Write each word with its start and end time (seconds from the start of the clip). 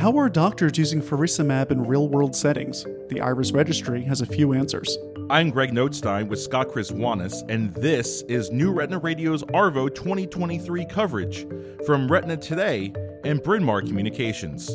How 0.00 0.16
are 0.16 0.30
doctors 0.30 0.78
using 0.78 1.02
faricimab 1.02 1.70
in 1.70 1.84
real 1.84 2.08
world 2.08 2.34
settings? 2.34 2.86
The 3.10 3.20
IRIS 3.20 3.52
Registry 3.52 4.00
has 4.04 4.22
a 4.22 4.26
few 4.26 4.54
answers. 4.54 4.96
I'm 5.28 5.50
Greg 5.50 5.72
Notstein 5.72 6.26
with 6.26 6.40
Scott 6.40 6.68
Krzywonos, 6.68 7.46
and 7.50 7.74
this 7.74 8.22
is 8.22 8.50
New 8.50 8.72
Retina 8.72 8.98
Radio's 8.98 9.42
ARVO 9.42 9.94
2023 9.94 10.86
coverage 10.86 11.46
from 11.84 12.10
Retina 12.10 12.38
Today 12.38 12.94
and 13.24 13.42
Bryn 13.42 13.62
Mawr 13.62 13.82
Communications. 13.82 14.70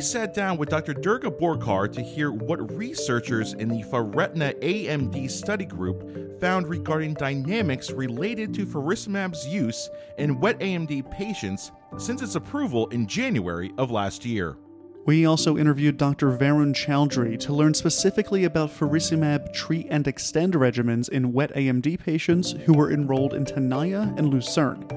We 0.00 0.04
sat 0.04 0.32
down 0.32 0.56
with 0.56 0.70
Dr. 0.70 0.94
Durga 0.94 1.30
Borkar 1.30 1.92
to 1.92 2.00
hear 2.00 2.32
what 2.32 2.74
researchers 2.74 3.52
in 3.52 3.68
the 3.68 3.82
FARETINA 3.82 4.54
AMD 4.62 5.30
study 5.30 5.66
group 5.66 6.40
found 6.40 6.68
regarding 6.68 7.12
dynamics 7.12 7.90
related 7.90 8.54
to 8.54 8.64
faricimab's 8.64 9.46
use 9.46 9.90
in 10.16 10.40
wet 10.40 10.58
AMD 10.60 11.10
patients 11.10 11.70
since 11.98 12.22
its 12.22 12.34
approval 12.34 12.86
in 12.86 13.06
January 13.06 13.74
of 13.76 13.90
last 13.90 14.24
year. 14.24 14.56
We 15.04 15.26
also 15.26 15.58
interviewed 15.58 15.98
Dr. 15.98 16.30
Varun 16.30 16.74
Chaudhary 16.74 17.38
to 17.40 17.52
learn 17.52 17.74
specifically 17.74 18.44
about 18.44 18.70
faricimab 18.70 19.52
treat 19.52 19.86
and 19.90 20.08
extend 20.08 20.54
regimens 20.54 21.10
in 21.10 21.34
wet 21.34 21.54
AMD 21.54 21.98
patients 21.98 22.52
who 22.64 22.72
were 22.72 22.90
enrolled 22.90 23.34
in 23.34 23.44
Tenaya 23.44 24.16
and 24.18 24.28
Lucerne. 24.28 24.88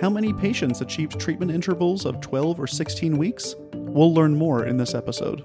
How 0.00 0.10
many 0.10 0.32
patients 0.32 0.80
achieved 0.80 1.20
treatment 1.20 1.52
intervals 1.52 2.04
of 2.04 2.20
12 2.20 2.58
or 2.58 2.66
16 2.66 3.16
weeks? 3.16 3.54
We'll 3.92 4.14
learn 4.14 4.36
more 4.36 4.64
in 4.64 4.76
this 4.76 4.94
episode. 4.94 5.42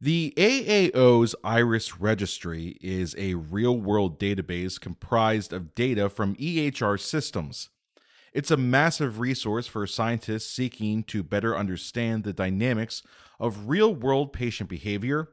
The 0.00 0.32
AAO's 0.36 1.34
IRIS 1.42 2.00
registry 2.00 2.76
is 2.80 3.16
a 3.18 3.34
real 3.34 3.76
world 3.76 4.20
database 4.20 4.80
comprised 4.80 5.52
of 5.52 5.74
data 5.74 6.08
from 6.08 6.36
EHR 6.36 6.98
systems. 6.98 7.70
It's 8.32 8.52
a 8.52 8.56
massive 8.56 9.18
resource 9.18 9.66
for 9.66 9.86
scientists 9.86 10.48
seeking 10.48 11.02
to 11.04 11.24
better 11.24 11.56
understand 11.56 12.22
the 12.22 12.32
dynamics 12.32 13.02
of 13.40 13.68
real 13.68 13.92
world 13.92 14.32
patient 14.32 14.70
behavior 14.70 15.28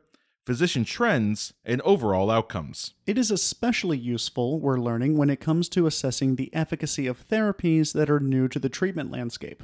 physician 0.50 0.83
trends, 0.83 1.53
and 1.64 1.80
overall 1.81 2.31
outcomes. 2.31 2.95
It 3.05 3.19
is 3.19 3.30
especially 3.30 4.00
useful, 4.00 4.59
we're 4.59 4.80
learning, 4.80 5.16
when 5.16 5.30
it 5.30 5.39
comes 5.39 5.69
to 5.69 5.86
assessing 5.86 6.38
the 6.38 6.52
efficacy 6.55 7.05
of 7.05 7.28
therapies 7.28 7.94
that 7.94 8.09
are 8.09 8.19
new 8.19 8.47
to 8.47 8.58
the 8.58 8.67
treatment 8.67 9.11
landscape. 9.11 9.61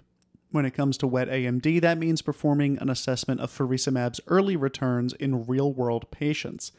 When 0.52 0.64
it 0.64 0.76
comes 0.76 1.00
to 1.00 1.08
wet 1.08 1.28
AMD, 1.28 1.82
that 1.82 1.98
means 1.98 2.22
performing 2.22 2.78
an 2.78 2.92
assessment 2.92 3.42
of 3.42 3.50
faricimab's 3.50 4.22
early 4.28 4.56
returns 4.56 5.14
in 5.14 5.48
real 5.48 5.74
world 5.74 6.12
patients. 6.12 6.72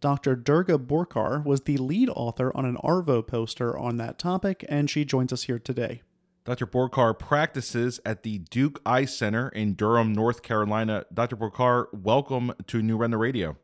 Dr. 0.00 0.36
Durga 0.36 0.78
Borkar 0.78 1.44
was 1.44 1.62
the 1.62 1.78
lead 1.78 2.10
author 2.10 2.56
on 2.56 2.64
an 2.64 2.76
ARVO 2.84 3.26
poster 3.26 3.76
on 3.76 3.96
that 3.96 4.20
topic, 4.20 4.64
and 4.68 4.88
she 4.88 5.04
joins 5.04 5.32
us 5.32 5.42
here 5.42 5.58
today. 5.58 6.02
Dr. 6.48 6.66
Borkar 6.66 7.18
practices 7.18 8.00
at 8.06 8.22
the 8.22 8.38
Duke 8.38 8.80
Eye 8.86 9.04
Center 9.04 9.50
in 9.50 9.74
Durham, 9.74 10.14
North 10.14 10.40
Carolina. 10.40 11.04
Dr. 11.12 11.36
Borkar, 11.36 11.88
welcome 11.92 12.54
to 12.68 12.80
New 12.80 12.96
Retina 12.96 13.18
Radio. 13.18 13.58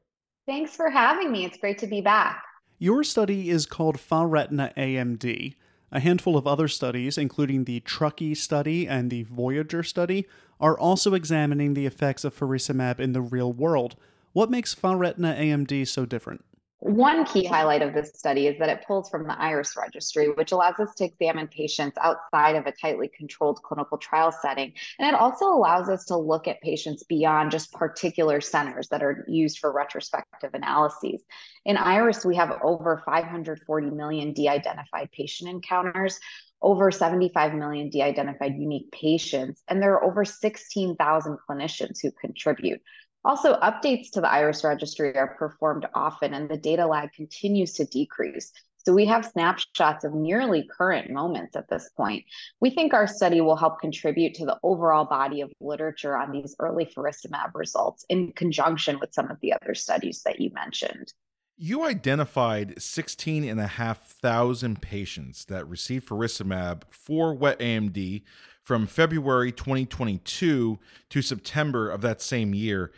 Thanks 0.47 0.77
for 0.77 0.91
having 0.91 1.33
me. 1.33 1.47
It's 1.47 1.57
great 1.57 1.79
to 1.79 1.87
be 1.87 2.03
back. 2.03 2.45
Your 2.79 3.03
study 3.03 3.49
is 3.49 3.65
called 3.65 3.97
FARETINA 3.97 4.75
AMD. 4.77 5.55
A 5.93 6.01
handful 6.01 6.37
of 6.37 6.47
other 6.47 6.69
studies, 6.69 7.17
including 7.17 7.65
the 7.65 7.81
Truckee 7.81 8.35
study 8.35 8.87
and 8.87 9.11
the 9.11 9.23
Voyager 9.23 9.83
study, 9.83 10.27
are 10.61 10.79
also 10.79 11.15
examining 11.15 11.73
the 11.73 11.87
effects 11.87 12.23
of 12.23 12.39
faricimab 12.39 13.01
in 13.01 13.15
the 13.15 13.23
real 13.23 13.51
world. 13.51 13.97
What 14.35 14.51
makes 14.51 14.75
FARETINA 14.75 15.39
AMD 15.39 15.89
so 15.89 16.05
different? 16.05 16.45
One 16.81 17.25
key 17.25 17.45
highlight 17.45 17.81
of 17.81 17.95
this 17.95 18.11
study 18.15 18.47
is 18.47 18.59
that 18.59 18.69
it 18.69 18.85
pulls 18.87 19.09
from 19.09 19.27
the 19.27 19.41
IRIS 19.41 19.75
registry, 19.75 20.31
which 20.31 20.53
allows 20.53 20.79
us 20.79 20.95
to 20.97 21.05
examine 21.05 21.49
patients 21.49 21.97
outside 21.99 22.57
of 22.57 22.67
a 22.67 22.73
tightly 22.73 23.09
controlled 23.17 23.63
clinical 23.63 23.97
trial 23.97 24.31
setting. 24.31 24.75
And 24.99 25.09
it 25.09 25.19
also 25.19 25.47
allows 25.47 25.89
us 25.89 26.05
to 26.07 26.17
look 26.19 26.47
at 26.47 26.61
patients 26.61 27.03
beyond 27.05 27.53
just 27.53 27.73
particular 27.73 28.43
centers 28.43 28.89
that 28.89 29.03
are 29.03 29.25
used 29.29 29.61
for 29.61 29.73
retrospective 29.73 30.51
analyses. 30.53 31.23
In 31.65 31.79
IRIS, 31.79 32.27
we 32.27 32.37
have 32.37 32.59
over 32.63 33.03
540 33.07 33.91
million 33.91 34.35
de 34.35 34.49
identified 34.49 35.11
patient 35.11 35.49
encounters, 35.49 36.21
over 36.61 36.91
75 36.91 37.55
million 37.55 37.89
de 37.89 38.03
identified 38.03 38.57
unique 38.57 38.91
patients, 38.91 39.63
and 39.69 39.81
there 39.81 39.95
are 39.95 40.05
over 40.05 40.25
16,000 40.25 41.39
clinicians 41.49 42.01
who 42.03 42.11
contribute. 42.11 42.81
Also, 43.25 43.59
updates 43.61 44.11
to 44.11 44.21
the 44.21 44.31
IRIS 44.31 44.65
registry 44.65 45.17
are 45.17 45.35
performed 45.39 45.87
often 45.95 46.35
and 46.35 46.49
the 46.49 46.59
data 46.59 46.87
lag 46.87 47.13
continues 47.13 47.73
to 47.75 47.87
decrease. 47.87 48.53
So 48.85 48.93
we 48.93 49.07
have 49.07 49.25
snapshots 49.25 50.05
of 50.05 50.13
nearly 50.13 50.69
current 50.71 51.11
moments 51.11 51.57
at 51.57 51.71
this 51.71 51.89
point. 51.97 52.27
We 52.61 52.69
think 52.69 52.93
our 52.93 53.07
study 53.07 53.41
will 53.41 53.57
help 53.57 53.81
contribute 53.81 54.35
to 54.35 54.45
the 54.45 54.59
overall 54.63 55.07
body 55.07 55.41
of 55.41 55.51
literature 55.59 56.19
on 56.19 56.33
these 56.33 56.55
early 56.61 56.85
faricimab 56.85 57.55
results 57.55 58.05
in 58.11 58.33
conjunction 58.33 58.99
with 59.01 59.15
some 59.15 59.31
of 59.31 59.39
the 59.41 59.55
other 59.55 59.75
studies 59.75 60.23
that 60.25 60.39
you 60.39 60.51
mentioned. 60.53 61.15
You 61.57 61.85
identified 61.85 62.83
16,500 62.83 64.83
patients 64.83 65.45
that 65.47 65.67
received 65.67 66.09
faricimab 66.09 66.83
for 66.91 67.33
wet 67.33 67.61
AMD 67.61 68.23
from 68.61 68.87
February 68.87 69.53
2022 69.53 70.79
to 71.09 71.23
September 71.23 71.89
of 71.89 72.03
that 72.03 72.21
same 72.21 72.53
year 72.53 72.93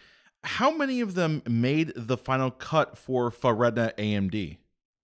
how 0.46 0.70
many 0.70 1.00
of 1.00 1.14
them 1.14 1.42
made 1.48 1.92
the 1.96 2.16
final 2.16 2.50
cut 2.50 2.96
for 2.96 3.30
FARETINA 3.30 3.94
AMD? 3.98 4.58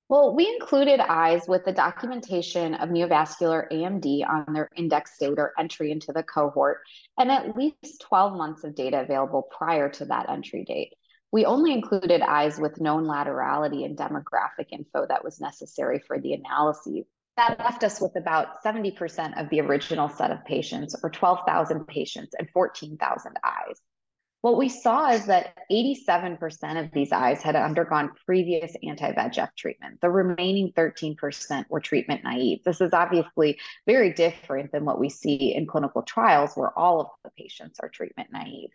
Well, 0.09 0.35
we 0.37 0.47
included 0.49 1.01
eyes 1.01 1.49
with 1.49 1.65
the 1.65 1.73
documentation 1.73 2.75
of 2.75 2.91
neovascular 2.91 3.67
AMD 3.73 4.29
on 4.29 4.53
their 4.53 4.69
index 4.77 5.17
date 5.19 5.39
or 5.39 5.53
entry 5.59 5.91
into 5.91 6.13
the 6.13 6.23
cohort, 6.23 6.83
and 7.19 7.31
at 7.31 7.57
least 7.57 8.03
12 8.03 8.37
months 8.37 8.63
of 8.63 8.75
data 8.75 9.01
available 9.01 9.49
prior 9.57 9.89
to 9.89 10.05
that 10.05 10.29
entry 10.29 10.65
date. 10.65 10.93
We 11.33 11.45
only 11.47 11.73
included 11.73 12.21
eyes 12.21 12.59
with 12.59 12.81
known 12.81 13.05
laterality 13.05 13.85
and 13.85 13.97
demographic 13.97 14.67
info 14.71 15.07
that 15.09 15.25
was 15.25 15.41
necessary 15.41 15.99
for 16.07 16.21
the 16.21 16.35
analyses. 16.35 17.07
That 17.39 17.59
left 17.59 17.83
us 17.83 18.01
with 18.01 18.15
about 18.15 18.63
70% 18.63 19.43
of 19.43 19.49
the 19.49 19.63
original 19.63 20.11
set 20.11 20.31
of 20.31 20.45
patients, 20.45 20.95
or 21.03 21.09
12,000 21.09 21.87
patients 21.87 22.35
and 22.39 22.51
14,000 22.51 23.37
eyes. 23.43 23.81
What 24.43 24.59
we 24.59 24.69
saw 24.69 25.11
is 25.11 25.27
that 25.27 25.57
87% 25.71 26.85
of 26.85 26.91
these 26.91 27.13
eyes 27.13 27.43
had 27.43 27.55
undergone 27.55 28.11
previous 28.27 28.75
anti 28.83 29.13
VEGF 29.13 29.51
treatment. 29.57 30.01
The 30.01 30.11
remaining 30.11 30.73
13% 30.73 31.65
were 31.69 31.79
treatment 31.79 32.25
naive. 32.25 32.65
This 32.65 32.81
is 32.81 32.93
obviously 32.93 33.61
very 33.87 34.13
different 34.13 34.73
than 34.73 34.85
what 34.85 34.99
we 34.99 35.11
see 35.11 35.55
in 35.55 35.69
clinical 35.69 36.03
trials, 36.03 36.57
where 36.57 36.77
all 36.77 37.01
of 37.01 37.07
the 37.23 37.31
patients 37.39 37.79
are 37.81 37.89
treatment 37.89 38.31
naive. 38.33 38.71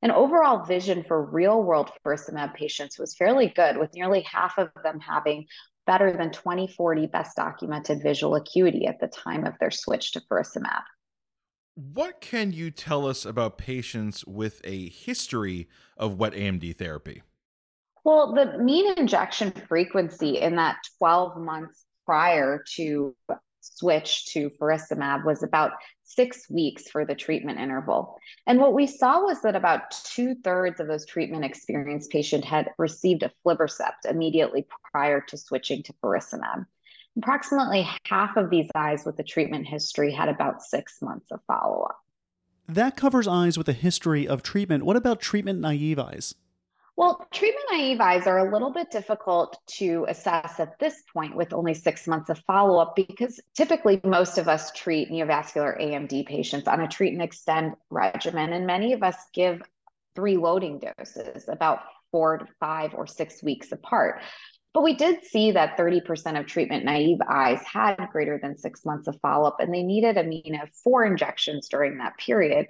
And 0.00 0.10
overall 0.10 0.64
vision 0.64 1.04
for 1.04 1.22
real 1.22 1.62
world 1.62 1.90
faricimab 2.02 2.54
patients 2.54 2.98
was 2.98 3.14
fairly 3.14 3.48
good, 3.48 3.76
with 3.76 3.94
nearly 3.94 4.22
half 4.22 4.56
of 4.56 4.70
them 4.82 5.00
having 5.00 5.44
better 5.86 6.16
than 6.16 6.30
2040 6.30 7.08
best 7.08 7.36
documented 7.36 8.02
visual 8.02 8.36
acuity 8.36 8.86
at 8.86 9.00
the 9.00 9.08
time 9.08 9.44
of 9.44 9.52
their 9.60 9.70
switch 9.70 10.12
to 10.12 10.22
faricimab. 10.22 10.82
What 11.74 12.20
can 12.20 12.52
you 12.52 12.70
tell 12.70 13.06
us 13.06 13.24
about 13.24 13.58
patients 13.58 14.24
with 14.26 14.60
a 14.62 14.88
history 14.88 15.68
of 15.96 16.18
wet 16.18 16.32
AMD 16.32 16.76
therapy? 16.76 17.22
Well, 18.04 18.32
the 18.34 18.58
mean 18.58 18.92
injection 18.96 19.50
frequency 19.50 20.38
in 20.38 20.56
that 20.56 20.76
12 20.98 21.38
months 21.38 21.84
prior 22.04 22.62
to 22.76 23.16
switch 23.60 24.26
to 24.26 24.50
faricimab 24.50 25.24
was 25.24 25.42
about 25.42 25.72
six 26.04 26.48
weeks 26.48 26.88
for 26.90 27.04
the 27.04 27.14
treatment 27.14 27.58
interval. 27.58 28.18
And 28.46 28.60
what 28.60 28.74
we 28.74 28.86
saw 28.86 29.22
was 29.22 29.40
that 29.42 29.56
about 29.56 29.90
two 29.90 30.36
thirds 30.44 30.78
of 30.78 30.86
those 30.86 31.06
treatment 31.06 31.44
experienced 31.44 32.10
patients 32.10 32.46
had 32.46 32.70
received 32.78 33.22
aflibercept 33.22 34.04
immediately 34.08 34.66
prior 34.92 35.20
to 35.22 35.36
switching 35.36 35.82
to 35.84 35.94
faricimab. 35.94 36.66
Approximately 37.16 37.88
half 38.06 38.36
of 38.36 38.50
these 38.50 38.68
eyes 38.74 39.04
with 39.06 39.18
a 39.18 39.22
treatment 39.22 39.66
history 39.66 40.12
had 40.12 40.28
about 40.28 40.62
six 40.62 41.00
months 41.00 41.30
of 41.30 41.40
follow 41.46 41.84
up. 41.84 41.98
That 42.68 42.96
covers 42.96 43.28
eyes 43.28 43.56
with 43.56 43.68
a 43.68 43.72
history 43.72 44.26
of 44.26 44.42
treatment. 44.42 44.84
What 44.84 44.96
about 44.96 45.20
treatment 45.20 45.60
naive 45.60 45.98
eyes? 45.98 46.34
Well, 46.96 47.26
treatment 47.32 47.66
naive 47.72 48.00
eyes 48.00 48.26
are 48.26 48.38
a 48.38 48.52
little 48.52 48.72
bit 48.72 48.90
difficult 48.90 49.58
to 49.78 50.06
assess 50.08 50.60
at 50.60 50.78
this 50.78 51.02
point 51.12 51.36
with 51.36 51.52
only 51.52 51.74
six 51.74 52.06
months 52.06 52.30
of 52.30 52.38
follow 52.46 52.78
up 52.78 52.94
because 52.94 53.40
typically 53.54 54.00
most 54.04 54.38
of 54.38 54.48
us 54.48 54.70
treat 54.72 55.10
neovascular 55.10 55.80
AMD 55.80 56.24
patients 56.26 56.68
on 56.68 56.80
a 56.80 56.88
treat 56.88 57.12
and 57.12 57.22
extend 57.22 57.74
regimen, 57.90 58.52
and 58.52 58.66
many 58.66 58.92
of 58.92 59.02
us 59.02 59.16
give 59.32 59.60
three 60.14 60.36
loading 60.36 60.80
doses, 60.80 61.48
about 61.48 61.80
four 62.12 62.38
to 62.38 62.46
five 62.60 62.94
or 62.94 63.08
six 63.08 63.42
weeks 63.42 63.72
apart. 63.72 64.20
But 64.74 64.82
we 64.82 64.94
did 64.94 65.24
see 65.24 65.52
that 65.52 65.78
30% 65.78 66.38
of 66.38 66.46
treatment 66.46 66.84
naive 66.84 67.20
eyes 67.28 67.62
had 67.62 67.96
greater 68.10 68.40
than 68.42 68.58
six 68.58 68.84
months 68.84 69.06
of 69.06 69.18
follow 69.22 69.46
up, 69.46 69.60
and 69.60 69.72
they 69.72 69.84
needed 69.84 70.18
a 70.18 70.24
mean 70.24 70.58
of 70.60 70.68
four 70.82 71.04
injections 71.04 71.68
during 71.68 71.98
that 71.98 72.18
period. 72.18 72.66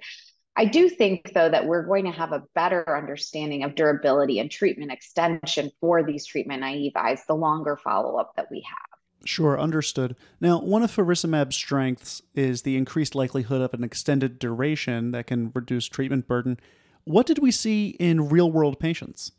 I 0.55 0.65
do 0.65 0.87
think, 0.87 1.31
though, 1.33 1.49
that 1.49 1.65
we're 1.65 1.85
going 1.85 2.05
to 2.05 2.11
have 2.11 2.31
a 2.31 2.43
better 2.53 2.95
understanding 2.95 3.63
of 3.63 3.73
durability 3.73 4.39
and 4.39 4.49
treatment 4.49 4.91
extension 4.91 5.71
for 5.81 6.03
these 6.03 6.25
treatment 6.27 6.61
naive 6.61 6.93
eyes 6.95 7.23
the 7.27 7.35
longer 7.35 7.75
follow 7.75 8.17
up 8.17 8.33
that 8.37 8.51
we 8.51 8.61
have. 8.61 9.27
Sure, 9.27 9.59
understood. 9.59 10.15
Now, 10.39 10.61
one 10.61 10.83
of 10.83 10.95
faricimab's 10.95 11.55
strengths 11.55 12.21
is 12.35 12.61
the 12.61 12.77
increased 12.77 13.15
likelihood 13.15 13.61
of 13.61 13.73
an 13.73 13.83
extended 13.83 14.37
duration 14.37 15.11
that 15.11 15.25
can 15.25 15.51
reduce 15.55 15.87
treatment 15.87 16.27
burden. 16.27 16.59
What 17.03 17.25
did 17.25 17.39
we 17.39 17.49
see 17.49 17.89
in 17.89 18.29
real 18.29 18.51
world 18.51 18.79
patients? 18.79 19.31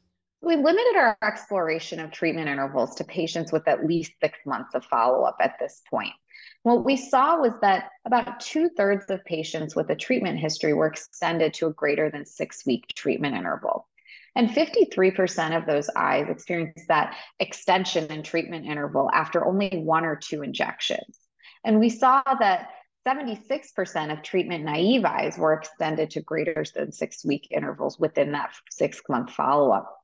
We 0.42 0.56
limited 0.56 0.96
our 0.96 1.16
exploration 1.22 1.98
of 1.98 2.12
treatment 2.12 2.48
intervals 2.48 2.94
to 2.96 3.04
patients 3.04 3.52
with 3.52 3.66
at 3.66 3.86
least 3.86 4.12
six 4.20 4.38
months 4.46 4.74
of 4.74 4.84
follow 4.84 5.24
up 5.24 5.36
at 5.40 5.58
this 5.58 5.82
point. 5.90 6.12
What 6.62 6.84
we 6.84 6.96
saw 6.96 7.40
was 7.40 7.52
that 7.62 7.90
about 8.04 8.40
two 8.40 8.68
thirds 8.70 9.08
of 9.08 9.24
patients 9.24 9.74
with 9.74 9.88
a 9.90 9.96
treatment 9.96 10.38
history 10.38 10.72
were 10.72 10.88
extended 10.88 11.54
to 11.54 11.68
a 11.68 11.72
greater 11.72 12.10
than 12.10 12.26
six 12.26 12.66
week 12.66 12.86
treatment 12.94 13.36
interval. 13.36 13.88
And 14.34 14.50
53% 14.50 15.56
of 15.56 15.64
those 15.64 15.88
eyes 15.96 16.26
experienced 16.28 16.88
that 16.88 17.16
extension 17.40 18.12
in 18.12 18.22
treatment 18.22 18.66
interval 18.66 19.10
after 19.12 19.46
only 19.46 19.70
one 19.78 20.04
or 20.04 20.16
two 20.16 20.42
injections. 20.42 21.18
And 21.64 21.80
we 21.80 21.88
saw 21.88 22.22
that 22.38 22.68
76% 23.06 24.12
of 24.12 24.22
treatment 24.22 24.64
naive 24.64 25.04
eyes 25.04 25.38
were 25.38 25.54
extended 25.54 26.10
to 26.10 26.20
greater 26.20 26.64
than 26.74 26.92
six 26.92 27.24
week 27.24 27.48
intervals 27.50 27.98
within 27.98 28.32
that 28.32 28.50
six 28.70 29.00
month 29.08 29.30
follow 29.30 29.70
up. 29.70 29.96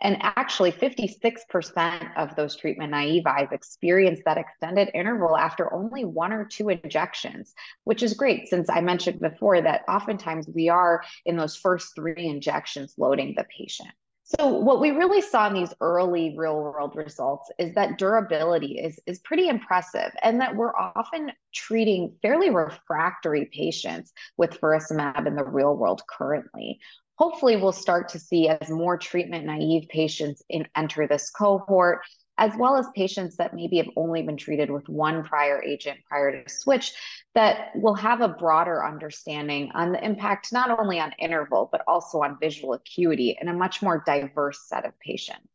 And 0.00 0.16
actually, 0.20 0.70
56% 0.70 2.16
of 2.16 2.36
those 2.36 2.54
treatment 2.54 2.92
naive 2.92 3.26
eyes 3.26 3.48
experienced 3.50 4.22
that 4.26 4.38
extended 4.38 4.90
interval 4.94 5.36
after 5.36 5.72
only 5.74 6.04
one 6.04 6.32
or 6.32 6.44
two 6.44 6.68
injections, 6.68 7.54
which 7.84 8.02
is 8.02 8.14
great 8.14 8.48
since 8.48 8.70
I 8.70 8.80
mentioned 8.80 9.20
before 9.20 9.60
that 9.60 9.82
oftentimes 9.88 10.48
we 10.48 10.68
are 10.68 11.02
in 11.26 11.36
those 11.36 11.56
first 11.56 11.96
three 11.96 12.26
injections 12.26 12.94
loading 12.96 13.34
the 13.36 13.44
patient. 13.44 13.90
So, 14.38 14.46
what 14.48 14.78
we 14.78 14.90
really 14.90 15.22
saw 15.22 15.46
in 15.46 15.54
these 15.54 15.72
early 15.80 16.34
real 16.36 16.60
world 16.60 16.94
results 16.94 17.50
is 17.58 17.74
that 17.74 17.96
durability 17.96 18.78
is, 18.78 19.00
is 19.06 19.20
pretty 19.20 19.48
impressive, 19.48 20.12
and 20.22 20.42
that 20.42 20.54
we're 20.54 20.76
often 20.76 21.32
treating 21.54 22.14
fairly 22.20 22.50
refractory 22.50 23.46
patients 23.46 24.12
with 24.36 24.60
faricimab 24.60 25.26
in 25.26 25.34
the 25.34 25.44
real 25.44 25.74
world 25.74 26.02
currently, 26.06 26.78
hopefully 27.18 27.56
we'll 27.56 27.72
start 27.72 28.08
to 28.10 28.18
see 28.18 28.48
as 28.48 28.70
more 28.70 28.96
treatment 28.96 29.44
naive 29.44 29.88
patients 29.88 30.42
in, 30.48 30.66
enter 30.76 31.06
this 31.06 31.30
cohort 31.30 32.00
as 32.40 32.52
well 32.56 32.76
as 32.76 32.86
patients 32.94 33.36
that 33.36 33.52
maybe 33.52 33.78
have 33.78 33.90
only 33.96 34.22
been 34.22 34.36
treated 34.36 34.70
with 34.70 34.88
one 34.88 35.24
prior 35.24 35.60
agent 35.60 35.98
prior 36.08 36.30
to 36.30 36.48
switch 36.48 36.92
that 37.34 37.70
will 37.74 37.96
have 37.96 38.20
a 38.20 38.28
broader 38.28 38.86
understanding 38.86 39.70
on 39.74 39.90
the 39.90 40.02
impact 40.04 40.52
not 40.52 40.78
only 40.78 41.00
on 41.00 41.12
interval 41.18 41.68
but 41.70 41.82
also 41.88 42.22
on 42.22 42.38
visual 42.40 42.74
acuity 42.74 43.36
in 43.40 43.48
a 43.48 43.52
much 43.52 43.82
more 43.82 44.02
diverse 44.06 44.60
set 44.68 44.84
of 44.86 44.98
patients. 45.00 45.48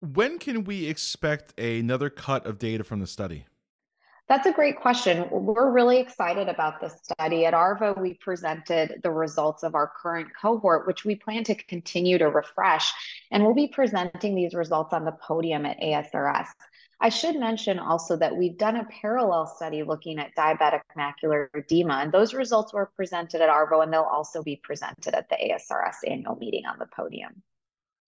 When 0.00 0.38
can 0.38 0.64
we 0.64 0.86
expect 0.86 1.58
another 1.60 2.08
cut 2.08 2.46
of 2.46 2.58
data 2.58 2.84
from 2.84 3.00
the 3.00 3.06
study 3.06 3.44
that's 4.28 4.46
a 4.46 4.52
great 4.52 4.78
question. 4.78 5.26
We're 5.30 5.70
really 5.70 5.98
excited 5.98 6.48
about 6.48 6.80
this 6.80 6.94
study. 7.02 7.46
At 7.46 7.54
ARVO, 7.54 7.98
we 7.98 8.14
presented 8.14 9.00
the 9.02 9.10
results 9.10 9.62
of 9.62 9.74
our 9.74 9.90
current 10.00 10.28
cohort, 10.40 10.86
which 10.86 11.06
we 11.06 11.16
plan 11.16 11.44
to 11.44 11.54
continue 11.54 12.18
to 12.18 12.26
refresh. 12.26 12.92
And 13.30 13.42
we'll 13.42 13.54
be 13.54 13.68
presenting 13.68 14.34
these 14.34 14.52
results 14.52 14.92
on 14.92 15.06
the 15.06 15.12
podium 15.12 15.64
at 15.64 15.80
ASRS. 15.80 16.48
I 17.00 17.08
should 17.08 17.36
mention 17.36 17.78
also 17.78 18.16
that 18.16 18.36
we've 18.36 18.58
done 18.58 18.76
a 18.76 18.84
parallel 19.00 19.46
study 19.46 19.82
looking 19.82 20.18
at 20.18 20.34
diabetic 20.36 20.80
macular 20.96 21.48
edema, 21.56 21.94
and 21.94 22.12
those 22.12 22.34
results 22.34 22.74
were 22.74 22.90
presented 22.96 23.40
at 23.40 23.48
ARVO, 23.48 23.82
and 23.82 23.92
they'll 23.92 24.02
also 24.02 24.42
be 24.42 24.60
presented 24.62 25.14
at 25.14 25.28
the 25.30 25.36
ASRS 25.36 26.10
annual 26.10 26.36
meeting 26.36 26.66
on 26.66 26.78
the 26.78 26.86
podium. 26.86 27.42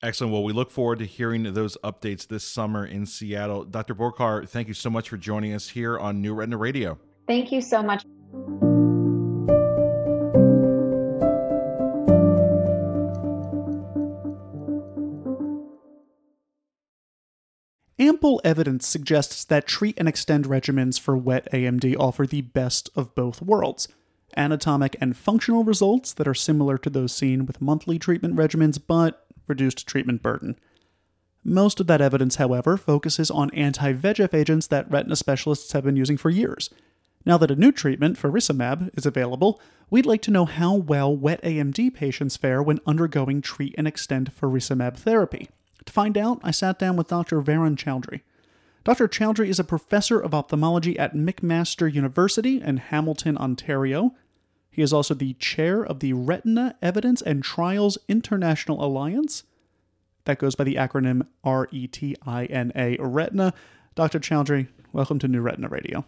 Excellent. 0.03 0.33
Well, 0.33 0.45
we 0.45 0.55
look 0.55 0.71
forward 0.71 0.99
to 1.01 1.05
hearing 1.05 1.43
those 1.53 1.77
updates 1.85 2.27
this 2.27 2.43
summer 2.43 2.87
in 2.87 3.05
Seattle. 3.05 3.65
Dr. 3.65 3.95
Borkar, 3.95 4.49
thank 4.49 4.67
you 4.67 4.73
so 4.73 4.89
much 4.89 5.11
for 5.11 5.19
joining 5.19 5.53
us 5.53 5.69
here 5.69 5.99
on 5.99 6.23
New 6.23 6.33
Retina 6.33 6.57
Radio. 6.57 6.99
Thank 7.27 7.53
you 7.53 7.61
so 7.61 7.83
much. 7.83 8.03
Ample 17.99 18.41
evidence 18.43 18.87
suggests 18.87 19.45
that 19.45 19.67
treat 19.67 19.99
and 19.99 20.09
extend 20.09 20.47
regimens 20.47 20.99
for 20.99 21.19
wet 21.19 21.47
AMD 21.53 21.95
offer 21.99 22.27
the 22.27 22.41
best 22.41 22.89
of 22.97 23.15
both 23.15 23.43
worlds 23.43 23.87
anatomic 24.37 24.97
and 25.01 25.17
functional 25.17 25.65
results 25.65 26.13
that 26.13 26.29
are 26.29 26.35
similar 26.35 26.79
to 26.79 26.91
those 26.91 27.13
seen 27.13 27.47
with 27.47 27.61
monthly 27.61 27.99
treatment 27.99 28.37
regimens, 28.37 28.79
but 28.85 29.27
reduced 29.51 29.87
treatment 29.87 30.23
burden. 30.23 30.57
Most 31.45 31.81
of 31.81 31.87
that 31.87 32.01
evidence, 32.01 32.37
however, 32.37 32.77
focuses 32.77 33.31
on 33.31 33.51
anti 33.51 33.93
VEGF 33.93 34.33
agents 34.33 34.67
that 34.69 34.91
retina 34.91 35.17
specialists 35.17 35.73
have 35.73 35.85
been 35.85 35.97
using 35.97 36.17
for 36.17 36.31
years. 36.31 36.71
Now 37.27 37.37
that 37.39 37.51
a 37.51 37.57
new 37.57 37.73
treatment, 37.73 38.19
faricimab, 38.19 38.97
is 38.97 39.05
available, 39.05 39.61
we'd 39.91 40.07
like 40.07 40.23
to 40.23 40.31
know 40.31 40.47
how 40.47 40.75
well 40.75 41.15
wet 41.15 41.43
AMD 41.43 41.95
patients 41.95 42.37
fare 42.37 42.63
when 42.63 42.81
undergoing 42.87 43.43
treat 43.43 43.75
and 43.77 43.87
extend 43.87 44.33
faricimab 44.35 44.97
therapy. 44.97 45.49
To 45.85 45.93
find 45.93 46.17
out, 46.17 46.41
I 46.43 46.51
sat 46.51 46.79
down 46.79 46.97
with 46.97 47.09
Dr. 47.09 47.43
Varun 47.43 47.77
Chaudhary. 47.77 48.21
Dr. 48.85 49.09
Chaudhary 49.09 49.49
is 49.49 49.59
a 49.59 49.65
professor 49.65 50.19
of 50.19 50.35
ophthalmology 50.35 50.99
at 50.99 51.15
McMaster 51.15 51.93
University 51.93 52.63
in 52.63 52.79
Hamilton, 52.79 53.37
Ontario. 53.37 54.15
He 54.71 54.83
is 54.83 54.93
also 54.93 55.15
the 55.15 55.35
chair 55.35 55.85
of 55.85 56.01
the 56.01 56.13
Retina 56.13 56.77
Evidence 56.81 57.21
and 57.21 57.43
Trials 57.43 57.99
International 58.09 58.85
Alliance. 58.85 59.43
That 60.25 60.39
goes 60.39 60.55
by 60.55 60.65
the 60.65 60.77
acronym 60.77 61.27
R 61.43 61.69
E 61.73 61.87
T 61.89 62.17
I 62.25 62.45
N 62.47 62.73
A, 62.77 62.97
Retina. 63.01 63.53
Dr. 63.97 64.21
Chaudhary, 64.21 64.69
welcome 64.93 65.19
to 65.19 65.29
New 65.29 65.41
Retina 65.41 65.69
Radio. 65.69 66.05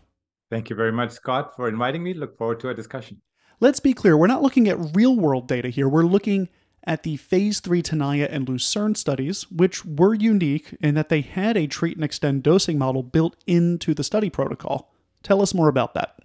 Thank 0.50 0.70
you 0.70 0.76
very 0.76 0.92
much, 0.92 1.10
Scott, 1.10 1.56
for 1.56 1.68
inviting 1.68 2.02
me. 2.02 2.14
Look 2.14 2.38
forward 2.38 2.60
to 2.60 2.68
our 2.68 2.74
discussion. 2.74 3.20
Let's 3.58 3.80
be 3.80 3.92
clear, 3.92 4.16
we're 4.16 4.26
not 4.26 4.42
looking 4.42 4.68
at 4.68 4.94
real 4.94 5.16
world 5.16 5.48
data 5.48 5.68
here. 5.68 5.88
We're 5.88 6.04
looking 6.04 6.48
at 6.84 7.04
the 7.04 7.16
phase 7.16 7.60
3 7.60 7.82
Tenaya 7.82 8.28
and 8.30 8.48
Lucerne 8.48 8.94
studies, 8.94 9.50
which 9.50 9.84
were 9.84 10.14
unique 10.14 10.76
in 10.80 10.94
that 10.94 11.08
they 11.08 11.20
had 11.20 11.56
a 11.56 11.66
treat 11.66 11.96
and 11.96 12.04
extend 12.04 12.42
dosing 12.42 12.78
model 12.78 13.02
built 13.02 13.36
into 13.46 13.94
the 13.94 14.04
study 14.04 14.30
protocol. 14.30 14.92
Tell 15.22 15.42
us 15.42 15.54
more 15.54 15.68
about 15.68 15.94
that. 15.94 16.21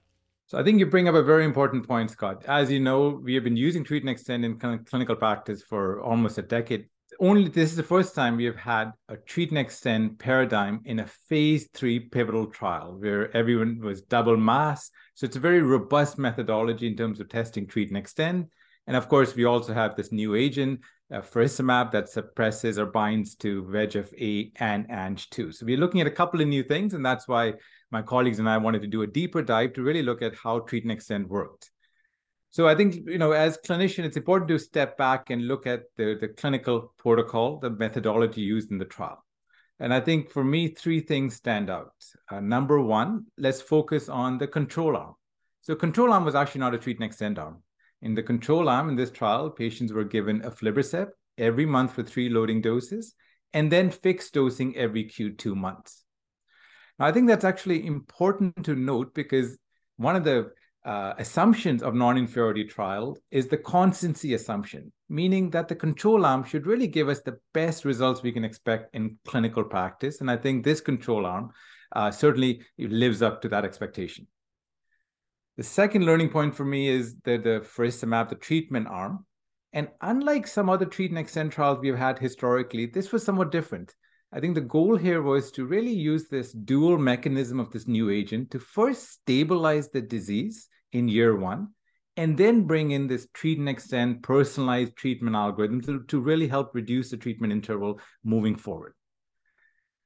So 0.47 0.57
I 0.57 0.63
think 0.63 0.79
you 0.79 0.85
bring 0.85 1.09
up 1.09 1.15
a 1.15 1.23
very 1.23 1.43
important 1.43 1.85
point, 1.85 2.09
Scott. 2.09 2.45
As 2.47 2.71
you 2.71 2.79
know, 2.79 3.19
we 3.21 3.35
have 3.35 3.43
been 3.43 3.57
using 3.57 3.83
treat 3.83 4.03
and 4.03 4.09
extend 4.09 4.45
in 4.45 4.57
clinical 4.57 5.17
practice 5.17 5.61
for 5.61 6.01
almost 6.01 6.37
a 6.37 6.41
decade. 6.41 6.85
Only 7.19 7.49
this 7.49 7.69
is 7.69 7.75
the 7.75 7.83
first 7.83 8.15
time 8.15 8.37
we 8.37 8.45
have 8.45 8.55
had 8.55 8.91
a 9.09 9.17
treat 9.17 9.49
and 9.49 9.57
extend 9.57 10.19
paradigm 10.19 10.79
in 10.85 10.99
a 10.99 11.07
phase 11.07 11.67
three 11.73 11.99
pivotal 11.99 12.45
trial 12.45 12.95
where 12.97 13.35
everyone 13.35 13.81
was 13.81 14.01
double 14.03 14.37
mass. 14.37 14.89
So 15.15 15.25
it's 15.25 15.35
a 15.35 15.41
very 15.41 15.61
robust 15.61 16.17
methodology 16.17 16.87
in 16.87 16.95
terms 16.95 17.19
of 17.19 17.27
testing 17.27 17.67
treat 17.67 17.89
and 17.89 17.97
extend. 17.97 18.47
And 18.85 18.95
of 18.95 19.09
course, 19.09 19.35
we 19.35 19.43
also 19.43 19.73
have 19.73 19.97
this 19.97 20.13
new 20.13 20.33
agent, 20.35 20.79
uh, 21.11 21.19
faricimab, 21.19 21.91
that 21.91 22.07
suppresses 22.07 22.79
or 22.79 22.85
binds 22.85 23.35
to 23.35 23.63
VEGF-A 23.65 24.53
and 24.63 24.87
Ang2. 24.87 25.53
So 25.53 25.65
we're 25.65 25.77
looking 25.77 25.99
at 25.99 26.07
a 26.07 26.11
couple 26.11 26.39
of 26.39 26.47
new 26.47 26.63
things, 26.63 26.93
and 26.93 27.05
that's 27.05 27.27
why 27.27 27.55
my 27.91 28.01
colleagues 28.01 28.39
and 28.39 28.49
I 28.49 28.57
wanted 28.57 28.81
to 28.81 28.87
do 28.87 29.01
a 29.01 29.07
deeper 29.07 29.41
dive 29.41 29.73
to 29.73 29.83
really 29.83 30.03
look 30.03 30.21
at 30.21 30.35
how 30.35 30.59
treat 30.59 30.83
and 30.83 30.91
extend 30.91 31.27
worked. 31.29 31.71
So 32.49 32.67
I 32.67 32.75
think, 32.75 32.95
you 33.05 33.17
know, 33.17 33.33
as 33.33 33.57
clinician, 33.57 34.03
it's 34.03 34.17
important 34.17 34.47
to 34.49 34.57
step 34.57 34.97
back 34.97 35.29
and 35.29 35.47
look 35.47 35.67
at 35.67 35.83
the, 35.95 36.17
the 36.19 36.29
clinical 36.29 36.93
protocol, 36.97 37.59
the 37.59 37.69
methodology 37.69 38.41
used 38.41 38.71
in 38.71 38.77
the 38.77 38.85
trial. 38.85 39.23
And 39.79 39.93
I 39.93 39.99
think 39.99 40.31
for 40.31 40.43
me, 40.43 40.69
three 40.69 41.01
things 41.01 41.35
stand 41.35 41.69
out. 41.69 41.91
Uh, 42.31 42.39
number 42.39 42.81
one, 42.81 43.25
let's 43.37 43.61
focus 43.61 44.09
on 44.09 44.37
the 44.37 44.47
control 44.47 44.97
arm. 44.97 45.13
So 45.61 45.75
control 45.75 46.13
arm 46.13 46.25
was 46.25 46.35
actually 46.35 46.61
not 46.61 46.73
a 46.73 46.77
treat 46.77 46.97
and 46.97 47.05
extend 47.05 47.37
arm. 47.37 47.61
In 48.01 48.15
the 48.15 48.23
control 48.23 48.69
arm 48.69 48.89
in 48.89 48.95
this 48.95 49.11
trial, 49.11 49.49
patients 49.49 49.93
were 49.93 50.03
given 50.03 50.41
aflibercept 50.41 51.11
every 51.37 51.65
month 51.65 51.93
for 51.93 52.03
three 52.03 52.29
loading 52.29 52.61
doses 52.61 53.13
and 53.53 53.71
then 53.71 53.91
fixed 53.91 54.33
dosing 54.33 54.75
every 54.75 55.05
Q2 55.05 55.55
months. 55.55 56.03
Now, 56.99 57.05
I 57.05 57.11
think 57.11 57.27
that's 57.27 57.45
actually 57.45 57.85
important 57.85 58.65
to 58.65 58.75
note 58.75 59.13
because 59.13 59.57
one 59.97 60.15
of 60.15 60.23
the 60.23 60.51
uh, 60.85 61.13
assumptions 61.17 61.83
of 61.83 61.93
non-inferiority 61.93 62.63
trial 62.63 63.17
is 63.29 63.47
the 63.47 63.57
constancy 63.57 64.33
assumption, 64.33 64.91
meaning 65.09 65.49
that 65.49 65.67
the 65.67 65.75
control 65.75 66.25
arm 66.25 66.43
should 66.43 66.65
really 66.65 66.87
give 66.87 67.09
us 67.09 67.21
the 67.21 67.37
best 67.53 67.83
results 67.83 68.23
we 68.23 68.31
can 68.31 68.45
expect 68.45 68.95
in 68.95 69.17
clinical 69.27 69.63
practice. 69.63 70.21
And 70.21 70.31
I 70.31 70.37
think 70.37 70.63
this 70.63 70.79
control 70.79 71.25
arm 71.25 71.51
uh, 71.91 72.09
certainly 72.11 72.61
lives 72.77 73.21
up 73.21 73.41
to 73.41 73.49
that 73.49 73.65
expectation. 73.65 74.27
The 75.57 75.63
second 75.63 76.05
learning 76.05 76.29
point 76.29 76.55
for 76.55 76.63
me 76.63 76.87
is 76.87 77.15
the, 77.23 77.37
the 77.37 77.65
faricimab, 77.65 78.29
the 78.29 78.35
treatment 78.35 78.87
arm. 78.87 79.25
And 79.73 79.89
unlike 80.01 80.47
some 80.47 80.69
other 80.69 80.85
treat 80.85 81.11
and 81.11 81.19
extend 81.19 81.51
trials 81.51 81.79
we've 81.79 81.97
had 81.97 82.19
historically, 82.19 82.85
this 82.85 83.11
was 83.11 83.23
somewhat 83.23 83.51
different. 83.51 83.93
I 84.33 84.39
think 84.41 84.55
the 84.55 84.61
goal 84.61 84.97
here 84.97 85.21
was 85.21 85.51
to 85.51 85.65
really 85.65 85.93
use 85.93 86.27
this 86.27 86.51
dual 86.51 86.97
mechanism 86.97 87.59
of 87.59 87.71
this 87.71 87.87
new 87.87 88.09
agent 88.09 88.51
to 88.51 88.59
first 88.59 89.09
stabilize 89.09 89.89
the 89.89 90.01
disease 90.01 90.67
in 90.91 91.07
year 91.07 91.35
one 91.35 91.69
and 92.17 92.37
then 92.37 92.63
bring 92.63 92.91
in 92.91 93.07
this 93.07 93.27
treat 93.33 93.59
and 93.59 93.69
extend 93.69 94.23
personalized 94.23 94.95
treatment 94.95 95.35
algorithm 95.35 95.79
to, 95.81 96.03
to 96.03 96.19
really 96.19 96.47
help 96.47 96.73
reduce 96.73 97.11
the 97.11 97.17
treatment 97.17 97.53
interval 97.53 97.99
moving 98.23 98.55
forward. 98.55 98.93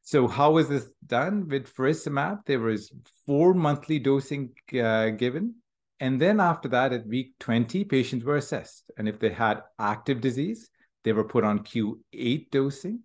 So 0.04 0.28
how 0.28 0.52
was 0.52 0.68
this 0.68 0.88
done 1.06 1.48
with 1.48 1.74
faricimab? 1.74 2.46
There 2.46 2.60
was 2.60 2.92
four 3.26 3.54
monthly 3.54 3.98
dosing 3.98 4.52
uh, 4.74 5.10
given. 5.12 5.56
And 6.00 6.20
then 6.20 6.40
after 6.40 6.68
that, 6.70 6.92
at 6.92 7.08
week 7.08 7.34
20, 7.40 7.86
patients 7.86 8.26
were 8.26 8.38
assessed. 8.38 8.92
And 8.98 9.08
if 9.08 9.20
they 9.20 9.30
had 9.30 9.62
active 9.80 10.20
disease, 10.20 10.70
they 11.04 11.14
were 11.14 11.24
put 11.24 11.44
on 11.44 11.60
Q8 11.60 12.50
dosing. 12.52 13.02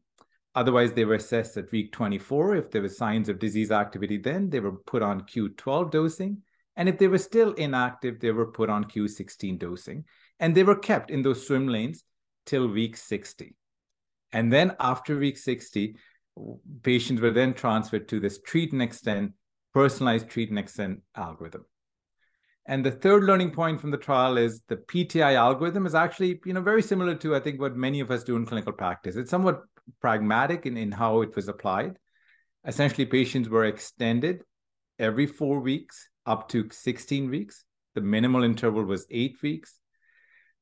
Otherwise, 0.56 0.94
they 0.94 1.04
were 1.04 1.14
assessed 1.14 1.58
at 1.58 1.70
week 1.70 1.92
24. 1.92 2.56
If 2.56 2.70
there 2.70 2.80
were 2.80 2.88
signs 2.88 3.28
of 3.28 3.38
disease 3.38 3.70
activity, 3.70 4.16
then 4.16 4.48
they 4.48 4.58
were 4.58 4.72
put 4.72 5.02
on 5.02 5.20
Q12 5.20 5.90
dosing. 5.90 6.38
And 6.76 6.88
if 6.88 6.98
they 6.98 7.08
were 7.08 7.18
still 7.18 7.52
inactive, 7.52 8.20
they 8.20 8.30
were 8.30 8.50
put 8.50 8.70
on 8.70 8.84
Q16 8.84 9.58
dosing. 9.58 10.04
And 10.40 10.54
they 10.54 10.62
were 10.62 10.76
kept 10.76 11.10
in 11.10 11.20
those 11.20 11.46
swim 11.46 11.68
lanes 11.68 12.04
till 12.46 12.68
week 12.68 12.96
60. 12.96 13.54
And 14.32 14.50
then 14.50 14.74
after 14.80 15.18
week 15.18 15.36
60, 15.36 15.96
patients 16.82 17.20
were 17.20 17.30
then 17.30 17.52
transferred 17.52 18.08
to 18.08 18.18
this 18.18 18.40
treat 18.40 18.72
and 18.72 18.80
extend, 18.80 19.34
personalized 19.74 20.28
treat 20.28 20.48
and 20.48 20.58
extend 20.58 21.02
algorithm. 21.14 21.66
And 22.64 22.84
the 22.84 22.90
third 22.90 23.24
learning 23.24 23.52
point 23.52 23.80
from 23.80 23.90
the 23.90 23.98
trial 23.98 24.38
is 24.38 24.62
the 24.68 24.76
PTI 24.76 25.34
algorithm 25.34 25.86
is 25.86 25.94
actually, 25.94 26.40
you 26.44 26.54
know, 26.54 26.62
very 26.62 26.82
similar 26.82 27.14
to 27.16 27.36
I 27.36 27.40
think 27.40 27.60
what 27.60 27.76
many 27.76 28.00
of 28.00 28.10
us 28.10 28.24
do 28.24 28.36
in 28.36 28.46
clinical 28.46 28.72
practice. 28.72 29.16
It's 29.16 29.30
somewhat 29.30 29.62
pragmatic 30.00 30.66
in, 30.66 30.76
in 30.76 30.92
how 30.92 31.22
it 31.22 31.34
was 31.36 31.48
applied. 31.48 31.96
Essentially, 32.66 33.06
patients 33.06 33.48
were 33.48 33.64
extended 33.64 34.42
every 34.98 35.26
four 35.26 35.60
weeks 35.60 36.08
up 36.24 36.48
to 36.48 36.68
16 36.70 37.30
weeks. 37.30 37.64
The 37.94 38.00
minimal 38.00 38.42
interval 38.42 38.84
was 38.84 39.06
eight 39.10 39.36
weeks. 39.42 39.78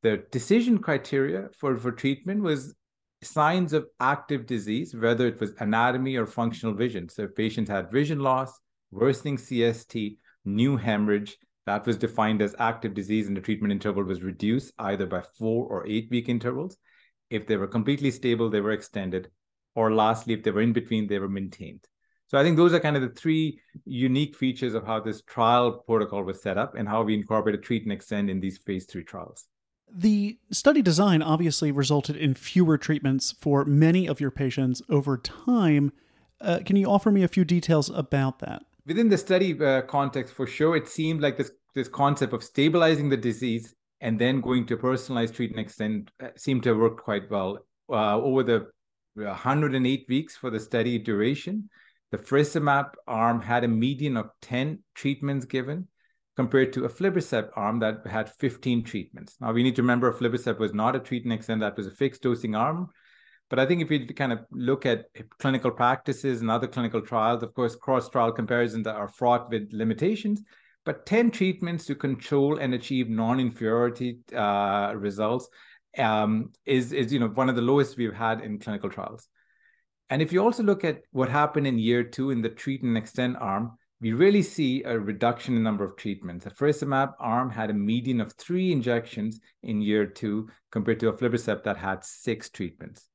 The 0.03 0.25
decision 0.31 0.79
criteria 0.79 1.49
for, 1.59 1.77
for 1.79 1.91
treatment 1.91 2.43
was 2.43 2.75
signs 3.23 3.73
of 3.73 3.87
active 4.01 4.47
disease, 4.47 4.95
whether 4.95 5.27
it 5.27 5.41
was 5.41 5.55
anatomy 5.59 6.17
or 6.17 6.27
functional 6.27 6.75
vision. 6.75 7.09
So 7.09 7.23
if 7.23 7.35
patients 7.35 7.71
had 7.71 7.91
vision 7.91 8.21
loss, 8.21 8.53
worsening 8.91 9.39
CST, 9.39 10.19
new 10.45 10.77
hemorrhage, 10.77 11.37
that 11.67 11.87
was 11.87 11.97
defined 11.97 12.43
as 12.43 12.55
active 12.59 12.93
disease 12.93 13.27
and 13.27 13.37
the 13.37 13.41
treatment 13.41 13.73
interval 13.73 14.05
was 14.05 14.23
reduced 14.23 14.75
either 14.79 15.07
by 15.07 15.23
four 15.39 15.67
or 15.67 15.87
eight 15.87 16.09
week 16.11 16.29
intervals. 16.29 16.77
If 17.35 17.47
they 17.47 17.57
were 17.57 17.67
completely 17.67 18.11
stable, 18.11 18.49
they 18.49 18.61
were 18.61 18.73
extended. 18.73 19.29
Or 19.75 19.93
lastly, 19.93 20.35
if 20.35 20.43
they 20.43 20.53
were 20.53 20.63
in 20.63 20.73
between, 20.73 21.07
they 21.07 21.19
were 21.19 21.29
maintained. 21.29 21.85
So 22.29 22.39
I 22.39 22.43
think 22.43 22.57
those 22.57 22.73
are 22.73 22.81
kind 22.81 22.97
of 22.97 23.03
the 23.03 23.21
three 23.21 23.61
unique 23.85 24.37
features 24.37 24.75
of 24.75 24.87
how 24.87 25.01
this 25.01 25.23
trial 25.23 25.83
protocol 25.87 26.23
was 26.23 26.43
set 26.43 26.57
up 26.57 26.75
and 26.75 26.89
how 26.89 27.03
we 27.03 27.15
incorporated 27.15 27.63
treat 27.63 27.83
and 27.83 27.93
extend 27.93 28.31
in 28.31 28.41
these 28.41 28.59
phase 28.59 28.87
three 28.87 29.05
trials. 29.05 29.47
The 29.93 30.39
study 30.51 30.83
design 30.83 31.23
obviously 31.23 31.71
resulted 31.71 32.17
in 32.17 32.35
fewer 32.35 32.79
treatments 32.79 33.33
for 33.33 33.65
many 33.65 34.09
of 34.09 34.21
your 34.21 34.31
patients 34.31 34.81
over 34.89 35.19
time. 35.19 35.93
Uh, 36.41 36.61
can 36.65 36.77
you 36.77 36.87
offer 36.87 37.11
me 37.11 37.23
a 37.23 37.29
few 37.29 37.45
details 37.45 37.91
about 37.91 38.39
that? 38.41 38.63
Within 38.87 39.09
the 39.09 39.19
study 39.19 39.59
uh, 39.61 39.83
context, 39.83 40.35
for 40.35 40.47
sure, 40.47 40.77
it 40.77 40.89
seemed 40.89 41.21
like 41.21 41.37
this 41.37 41.51
this 41.75 41.89
concept 41.89 42.33
of 42.33 42.43
stabilizing 42.43 43.09
the 43.09 43.17
disease 43.17 43.75
and 44.05 44.19
then 44.19 44.43
going 44.43 44.67
to 44.67 44.77
personalized 44.77 45.35
treat 45.35 45.51
and 45.51 45.59
extend 45.59 46.11
uh, 46.23 46.29
seemed 46.37 46.63
to 46.63 46.69
have 46.69 46.79
worked 46.79 47.03
quite 47.03 47.29
well 47.31 47.59
uh, 47.91 48.17
over 48.17 48.43
the 48.43 48.67
108 49.15 50.05
weeks 50.11 50.37
for 50.37 50.51
the 50.51 50.61
study 50.61 50.99
duration. 50.99 51.71
The 52.13 52.19
faricimab 52.19 52.91
arm 53.09 53.41
had 53.41 53.65
a 53.65 53.69
median 53.69 54.19
of 54.19 54.29
10 54.43 54.81
treatments 54.95 55.47
given 55.47 55.89
compared 56.37 56.75
to 56.75 56.85
a 56.85 56.89
aflibercept 56.89 57.49
arm 57.57 57.79
that 57.79 58.07
had 58.07 58.29
15 58.29 58.85
treatments. 58.85 59.37
Now 59.41 59.53
we 59.53 59.63
need 59.63 59.77
to 59.77 59.83
remember 59.83 60.13
aflibercept 60.13 60.59
was 60.59 60.75
not 60.75 60.95
a 60.95 61.01
treat 61.01 61.25
and 61.25 61.33
extend, 61.33 61.63
that 61.63 61.77
was 61.77 61.87
a 61.87 61.91
fixed 61.91 62.23
dosing 62.23 62.55
arm. 62.55 62.89
But 63.49 63.59
I 63.59 63.65
think 63.65 63.81
if 63.81 63.89
we 63.89 64.07
kind 64.09 64.33
of 64.33 64.41
look 64.51 64.85
at 64.85 65.07
clinical 65.39 65.71
practices 65.71 66.43
and 66.43 66.51
other 66.51 66.67
clinical 66.67 67.01
trials, 67.01 67.43
of 67.43 67.55
course, 67.55 67.75
cross 67.75 68.11
trial 68.11 68.33
comparisons 68.33 68.87
are 68.87 69.09
fraught 69.09 69.49
with 69.49 69.73
limitations. 69.73 70.43
But 70.85 71.07
10 71.07 71.31
treatments 71.31 71.87
to 71.87 71.95
control 71.95 72.59
and 72.59 72.75
achieve 72.75 73.09
non 73.09 73.41
inferiority 73.41 74.19
uh, 74.35 74.93
results 74.97 75.49
um, 75.97 76.53
is, 76.67 76.93
is 76.93 77.13
you 77.13 77.19
know, 77.19 77.29
one 77.29 77.49
of 77.49 77.57
the 77.57 77.63
lowest 77.63 77.97
we've 77.97 78.15
had 78.15 78.41
in 78.41 78.59
clinical 78.59 78.91
trials. 78.91 79.29
And 80.11 80.21
if 80.21 80.33
you 80.33 80.43
also 80.43 80.63
look 80.63 80.85
at 80.85 81.03
what 81.13 81.29
happened 81.29 81.67
in 81.67 81.79
year 81.79 82.05
two 82.05 82.31
in 82.31 82.43
the 82.43 82.51
treat 82.51 82.83
and 82.83 82.97
extend 82.99 83.37
arm, 83.39 83.73
we 84.01 84.13
really 84.13 84.43
see 84.43 84.83
a 84.83 84.99
reduction 84.99 85.57
in 85.57 85.63
number 85.63 85.85
of 85.85 85.97
treatments. 85.97 86.45
The 86.45 86.51
faricimab 86.51 87.15
arm 87.19 87.49
had 87.49 87.71
a 87.71 87.75
median 87.75 88.21
of 88.21 88.35
three 88.35 88.71
injections 88.71 89.41
in 89.63 89.81
year 89.81 90.05
two 90.05 90.51
compared 90.71 91.01
to 91.01 91.09
a 91.09 91.13
aflibercept 91.15 91.65
that 91.65 91.79
had 91.79 92.05
six 92.05 92.51
treatments. 92.51 93.09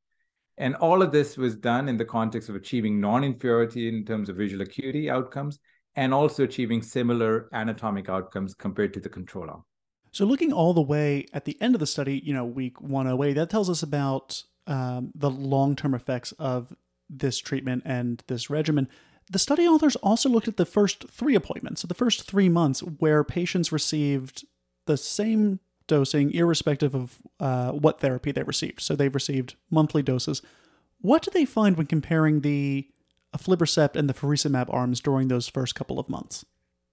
And 0.58 0.76
all 0.76 1.02
of 1.02 1.12
this 1.12 1.38
was 1.38 1.56
done 1.56 1.88
in 1.88 1.98
the 1.98 2.06
context 2.06 2.50
of 2.50 2.56
achieving 2.56 3.00
non-inferiority 3.00 3.88
in 3.88 4.04
terms 4.04 4.30
of 4.30 4.36
visual 4.36 4.64
acuity 4.64 5.10
outcomes 5.10 5.60
and 5.96 6.14
also 6.14 6.44
achieving 6.44 6.82
similar 6.82 7.50
anatomic 7.54 8.10
outcomes 8.10 8.54
compared 8.54 8.94
to 8.94 9.00
the 9.00 9.10
control 9.10 9.50
arm. 9.50 9.64
So 10.12 10.26
looking 10.26 10.52
all 10.52 10.74
the 10.74 10.82
way 10.82 11.28
at 11.34 11.46
the 11.46 11.58
end 11.62 11.76
of 11.76 11.80
the 11.80 11.88
study, 11.88 12.22
you 12.24 12.34
know, 12.34 12.46
week 12.46 12.82
108, 12.82 13.34
that 13.34 13.50
tells 13.50 13.70
us 13.70 13.84
about 13.84 14.44
um, 14.68 15.12
the 15.16 15.30
long-term 15.30 15.94
effects 15.94 16.32
of 16.34 16.74
this 17.10 17.38
treatment 17.40 17.84
and 17.86 18.24
this 18.28 18.50
regimen. 18.50 18.88
The 19.32 19.40
study 19.40 19.68
authors 19.68 19.96
also 19.98 20.30
looked 20.30 20.48
at 20.48 20.58
the 20.58 20.66
first 20.66 21.10
three 21.10 21.36
appointments, 21.36 21.82
so 21.82 21.88
the 21.88 21.94
first 21.94 22.24
three 22.24 22.50
months 22.50 22.82
where 22.82 23.24
patients 23.24 23.72
received 23.72 24.46
the 24.86 24.98
same 24.98 25.60
dosing, 25.88 26.32
irrespective 26.32 26.96
of 26.96 27.18
uh, 27.40 27.72
what 27.72 28.00
therapy 28.00 28.32
they 28.32 28.44
received. 28.44 28.82
So 28.82 28.96
they've 28.96 29.14
received 29.14 29.56
monthly 29.70 30.02
doses. 30.02 30.42
What 31.02 31.24
do 31.24 31.32
they 31.32 31.46
find 31.46 31.78
when 31.78 31.88
comparing 31.88 32.42
the 32.42 32.88
aflibercept 33.38 33.96
and 33.96 34.10
the 34.10 34.14
faricimab 34.14 34.74
arms 34.74 35.00
during 35.00 35.28
those 35.28 35.48
first 35.48 35.76
couple 35.76 36.00
of 36.00 36.10
months? 36.10 36.46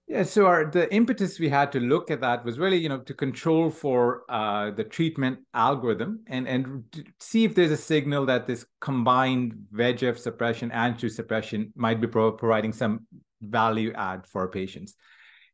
Yeah, 0.09 0.23
so 0.23 0.47
our 0.47 0.71
the 0.71 0.93
impetus 0.95 1.41
we 1.41 1.49
had 1.49 1.73
to 1.73 1.81
look 1.81 2.13
at 2.13 2.21
that 2.21 2.45
was 2.45 2.61
really, 2.61 2.77
you 2.77 2.89
know, 2.89 3.01
to 3.01 3.15
control 3.15 3.71
for 3.71 4.23
uh, 4.29 4.71
the 4.71 4.85
treatment 4.85 5.41
algorithm 5.53 6.21
and 6.29 6.47
and 6.47 6.85
see 7.19 7.45
if 7.45 7.57
there's 7.57 7.73
a 7.73 7.77
signal 7.77 8.27
that 8.27 8.47
this 8.47 8.65
combined 8.81 9.67
VEGF 9.75 10.17
suppression 10.17 10.71
and 10.71 10.97
true 10.97 11.09
suppression 11.09 11.73
might 11.75 12.01
be 12.01 12.07
pro- 12.07 12.31
providing 12.31 12.73
some 12.73 13.07
value 13.43 13.93
add 13.95 14.29
for 14.29 14.43
our 14.43 14.49
patients. 14.49 14.95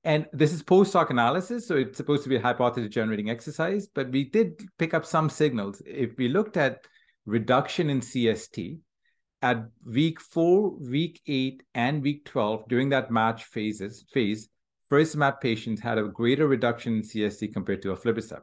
And 0.04 0.26
this 0.34 0.52
is 0.52 0.62
post 0.62 0.92
hoc 0.92 1.08
analysis, 1.08 1.66
so 1.66 1.76
it's 1.76 1.96
supposed 1.96 2.24
to 2.24 2.28
be 2.28 2.36
a 2.36 2.40
hypothesis 2.40 2.92
generating 2.92 3.30
exercise, 3.30 3.86
but 3.86 4.10
we 4.10 4.24
did 4.24 4.60
pick 4.78 4.92
up 4.92 5.06
some 5.06 5.30
signals. 5.30 5.80
If 5.86 6.18
we 6.18 6.28
looked 6.28 6.58
at 6.58 6.86
reduction 7.24 7.88
in 7.88 8.00
CST 8.00 8.80
at 9.42 9.66
week 9.84 10.20
four, 10.20 10.70
week 10.78 11.20
eight, 11.26 11.62
and 11.74 12.02
week 12.02 12.24
12 12.24 12.68
during 12.68 12.88
that 12.90 13.10
match 13.10 13.44
phases 13.44 14.04
phase, 14.12 14.48
faricimab 14.90 15.40
patients 15.40 15.80
had 15.80 15.98
a 15.98 16.04
greater 16.04 16.46
reduction 16.46 16.96
in 16.96 17.02
CST 17.02 17.52
compared 17.52 17.82
to 17.82 17.88
aflibercept. 17.88 18.42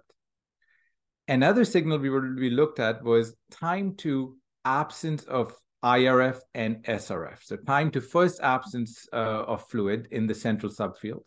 Another 1.27 1.63
signal 1.63 1.99
we, 1.99 2.09
were, 2.09 2.35
we 2.35 2.49
looked 2.49 2.79
at 2.79 3.03
was 3.03 3.35
time 3.51 3.95
to 3.97 4.35
absence 4.65 5.23
of 5.23 5.55
IRF 5.83 6.39
and 6.53 6.83
SRF. 6.83 7.43
So 7.43 7.55
time 7.55 7.91
to 7.91 8.01
first 8.01 8.41
absence 8.41 9.07
uh, 9.13 9.43
of 9.47 9.67
fluid 9.69 10.07
in 10.11 10.27
the 10.27 10.35
central 10.35 10.71
subfield 10.71 11.23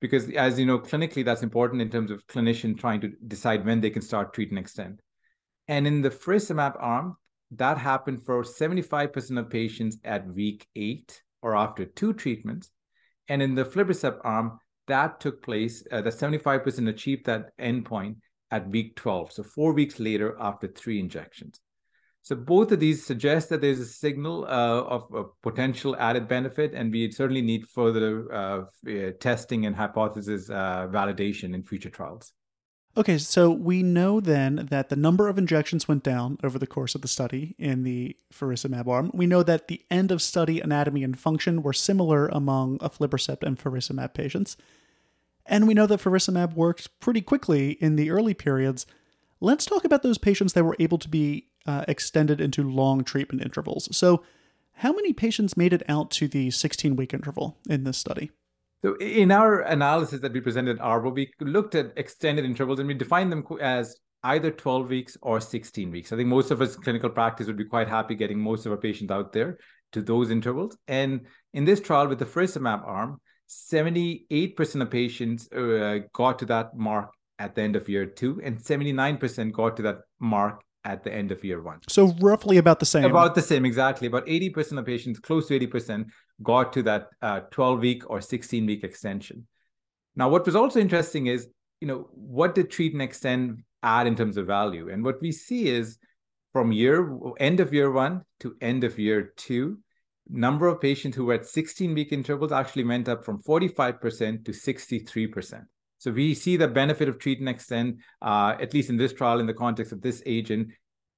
because 0.00 0.28
as 0.30 0.58
you 0.58 0.66
know 0.66 0.78
clinically 0.78 1.24
that's 1.24 1.42
important 1.42 1.80
in 1.82 1.90
terms 1.90 2.10
of 2.10 2.26
clinician 2.26 2.78
trying 2.78 3.00
to 3.00 3.12
decide 3.26 3.64
when 3.64 3.80
they 3.80 3.90
can 3.90 4.02
start 4.02 4.32
treat 4.32 4.50
and 4.50 4.58
extend 4.58 5.00
and 5.68 5.86
in 5.86 6.02
the 6.02 6.10
faricimab 6.10 6.76
arm 6.78 7.16
that 7.52 7.78
happened 7.78 8.24
for 8.24 8.42
75% 8.42 9.38
of 9.38 9.50
patients 9.50 9.98
at 10.04 10.26
week 10.26 10.66
8 10.74 11.22
or 11.42 11.56
after 11.56 11.84
two 11.84 12.12
treatments 12.12 12.70
and 13.28 13.42
in 13.42 13.54
the 13.54 13.64
aflibercept 13.64 14.20
arm 14.24 14.58
that 14.86 15.20
took 15.20 15.42
place 15.42 15.84
uh, 15.92 16.00
the 16.00 16.10
75% 16.10 16.88
achieved 16.88 17.26
that 17.26 17.56
endpoint 17.58 18.16
at 18.50 18.68
week 18.68 18.96
12 18.96 19.32
so 19.32 19.42
4 19.42 19.72
weeks 19.72 19.98
later 20.00 20.36
after 20.40 20.66
three 20.66 20.98
injections 20.98 21.60
so 22.26 22.34
both 22.34 22.72
of 22.72 22.80
these 22.80 23.06
suggest 23.06 23.50
that 23.50 23.60
there's 23.60 23.78
a 23.78 23.86
signal 23.86 24.46
uh, 24.46 24.82
of 24.82 25.06
a 25.14 25.22
potential 25.44 25.94
added 25.94 26.26
benefit, 26.26 26.74
and 26.74 26.90
we 26.90 27.08
certainly 27.12 27.40
need 27.40 27.68
further 27.68 28.34
uh, 28.34 28.64
uh, 28.90 29.12
testing 29.20 29.64
and 29.64 29.76
hypothesis 29.76 30.50
uh, 30.50 30.88
validation 30.90 31.54
in 31.54 31.62
future 31.62 31.88
trials. 31.88 32.32
Okay, 32.98 33.18
so 33.18 33.50
we 33.50 33.82
know 33.82 34.20
then 34.20 34.68
that 34.70 34.88
the 34.88 34.96
number 34.96 35.28
of 35.28 35.36
injections 35.36 35.86
went 35.86 36.02
down 36.02 36.38
over 36.42 36.58
the 36.58 36.66
course 36.66 36.94
of 36.94 37.02
the 37.02 37.08
study 37.08 37.54
in 37.58 37.82
the 37.82 38.16
faricimab 38.32 38.86
arm. 38.86 39.10
We 39.12 39.26
know 39.26 39.42
that 39.42 39.68
the 39.68 39.84
end 39.90 40.10
of 40.10 40.22
study 40.22 40.60
anatomy 40.60 41.04
and 41.04 41.18
function 41.18 41.62
were 41.62 41.74
similar 41.74 42.26
among 42.28 42.78
aflibercept 42.78 43.42
and 43.42 43.58
faricimab 43.58 44.14
patients. 44.14 44.56
And 45.44 45.68
we 45.68 45.74
know 45.74 45.86
that 45.86 46.00
faricimab 46.00 46.54
worked 46.54 46.98
pretty 46.98 47.20
quickly 47.20 47.72
in 47.72 47.96
the 47.96 48.10
early 48.10 48.32
periods. 48.32 48.86
Let's 49.40 49.66
talk 49.66 49.84
about 49.84 50.02
those 50.02 50.16
patients 50.16 50.54
that 50.54 50.64
were 50.64 50.76
able 50.78 50.98
to 50.98 51.08
be 51.08 51.48
uh, 51.66 51.84
extended 51.86 52.40
into 52.40 52.62
long 52.62 53.04
treatment 53.04 53.42
intervals. 53.42 53.94
So, 53.94 54.22
how 54.80 54.92
many 54.92 55.12
patients 55.12 55.56
made 55.56 55.72
it 55.72 55.82
out 55.88 56.10
to 56.12 56.28
the 56.28 56.50
16 56.50 56.96
week 56.96 57.12
interval 57.12 57.58
in 57.68 57.84
this 57.84 57.98
study? 57.98 58.30
So 58.86 58.94
in 58.98 59.32
our 59.32 59.62
analysis 59.62 60.20
that 60.20 60.32
we 60.32 60.40
presented 60.40 60.78
at 60.78 60.84
ARVO, 60.84 61.12
we 61.12 61.32
looked 61.40 61.74
at 61.74 61.92
extended 61.96 62.44
intervals 62.44 62.78
and 62.78 62.86
we 62.86 62.94
defined 62.94 63.32
them 63.32 63.44
as 63.60 63.96
either 64.22 64.52
12 64.52 64.88
weeks 64.88 65.16
or 65.22 65.40
16 65.40 65.90
weeks. 65.90 66.12
I 66.12 66.16
think 66.16 66.28
most 66.28 66.52
of 66.52 66.62
us 66.62 66.76
clinical 66.76 67.10
practice 67.10 67.48
would 67.48 67.56
be 67.56 67.64
quite 67.64 67.88
happy 67.88 68.14
getting 68.14 68.38
most 68.38 68.64
of 68.64 68.70
our 68.70 68.78
patients 68.78 69.10
out 69.10 69.32
there 69.32 69.58
to 69.90 70.02
those 70.02 70.30
intervals. 70.30 70.78
And 70.86 71.26
in 71.52 71.64
this 71.64 71.80
trial 71.80 72.06
with 72.06 72.20
the 72.20 72.26
faricimab 72.26 72.86
arm, 72.86 73.20
78% 73.48 74.80
of 74.80 74.88
patients 74.88 75.50
uh, 75.50 75.98
got 76.12 76.38
to 76.38 76.46
that 76.46 76.76
mark 76.76 77.10
at 77.40 77.56
the 77.56 77.62
end 77.62 77.74
of 77.74 77.88
year 77.88 78.06
two, 78.06 78.40
and 78.44 78.56
79% 78.56 79.50
got 79.50 79.78
to 79.78 79.82
that 79.82 79.98
mark 80.20 80.62
at 80.86 81.02
the 81.02 81.12
end 81.12 81.32
of 81.32 81.42
year 81.44 81.60
one. 81.60 81.80
So 81.88 82.14
roughly 82.20 82.58
about 82.58 82.78
the 82.78 82.86
same. 82.86 83.04
About 83.04 83.34
the 83.34 83.42
same, 83.42 83.64
exactly. 83.66 84.06
About 84.06 84.24
80% 84.26 84.78
of 84.78 84.86
patients, 84.86 85.18
close 85.18 85.48
to 85.48 85.58
80%, 85.58 86.06
got 86.42 86.72
to 86.74 86.82
that 86.84 87.08
12 87.50 87.78
uh, 87.78 87.80
week 87.80 88.08
or 88.08 88.20
16 88.20 88.64
week 88.64 88.84
extension. 88.84 89.46
Now, 90.14 90.28
what 90.28 90.46
was 90.46 90.54
also 90.54 90.78
interesting 90.78 91.26
is, 91.26 91.48
you 91.80 91.88
know, 91.88 92.08
what 92.12 92.54
did 92.54 92.70
treat 92.70 92.92
and 92.92 93.02
extend 93.02 93.64
add 93.82 94.06
in 94.06 94.14
terms 94.14 94.36
of 94.36 94.46
value? 94.46 94.88
And 94.88 95.04
what 95.04 95.20
we 95.20 95.32
see 95.32 95.68
is 95.68 95.98
from 96.52 96.72
year 96.72 97.18
end 97.38 97.60
of 97.60 97.74
year 97.74 97.90
one 97.90 98.22
to 98.40 98.56
end 98.60 98.84
of 98.84 98.98
year 98.98 99.32
two, 99.36 99.78
number 100.28 100.68
of 100.68 100.80
patients 100.80 101.16
who 101.16 101.26
were 101.26 101.34
at 101.34 101.46
16 101.46 101.94
week 101.94 102.12
intervals 102.12 102.52
actually 102.52 102.84
went 102.84 103.08
up 103.08 103.24
from 103.24 103.42
45% 103.42 104.44
to 104.44 104.52
63%. 104.52 105.64
So 106.06 106.12
we 106.12 106.34
see 106.34 106.56
the 106.56 106.68
benefit 106.68 107.08
of 107.08 107.18
treat 107.18 107.40
and 107.40 107.48
extend, 107.48 107.98
uh, 108.22 108.54
at 108.60 108.72
least 108.72 108.90
in 108.90 108.96
this 108.96 109.12
trial, 109.12 109.40
in 109.40 109.46
the 109.46 109.52
context 109.52 109.90
of 109.90 110.00
this 110.02 110.22
agent, 110.24 110.68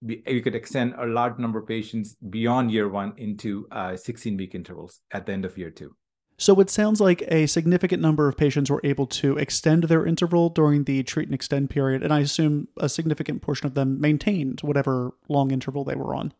we, 0.00 0.22
we 0.26 0.40
could 0.40 0.54
extend 0.54 0.94
a 0.96 1.04
large 1.04 1.38
number 1.38 1.58
of 1.58 1.68
patients 1.68 2.16
beyond 2.30 2.72
year 2.72 2.88
one 2.88 3.12
into 3.18 3.68
16 3.94 4.32
uh, 4.32 4.36
week 4.38 4.54
intervals 4.54 5.02
at 5.10 5.26
the 5.26 5.32
end 5.32 5.44
of 5.44 5.58
year 5.58 5.68
two. 5.70 5.94
So 6.38 6.58
it 6.60 6.70
sounds 6.70 7.02
like 7.02 7.22
a 7.28 7.44
significant 7.44 8.00
number 8.00 8.28
of 8.28 8.38
patients 8.38 8.70
were 8.70 8.80
able 8.82 9.06
to 9.08 9.36
extend 9.36 9.84
their 9.84 10.06
interval 10.06 10.48
during 10.48 10.84
the 10.84 11.02
treat 11.02 11.28
and 11.28 11.34
extend 11.34 11.68
period, 11.68 12.02
and 12.02 12.10
I 12.10 12.20
assume 12.20 12.68
a 12.78 12.88
significant 12.88 13.42
portion 13.42 13.66
of 13.66 13.74
them 13.74 14.00
maintained 14.00 14.60
whatever 14.60 15.12
long 15.28 15.50
interval 15.50 15.84
they 15.84 15.96
were 15.96 16.14
on. 16.14 16.32